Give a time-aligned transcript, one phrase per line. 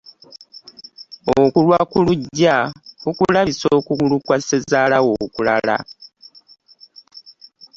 [1.43, 2.57] Okulwa ku luggya
[3.03, 5.77] kukulabisa okugulu kwa ssezaala wo okulala.